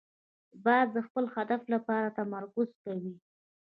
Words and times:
باز 0.65 0.87
د 0.93 0.97
خپل 1.07 1.25
هدف 1.35 1.61
لپاره 1.73 2.15
تمرکز 2.19 2.69
کوي 2.83 3.13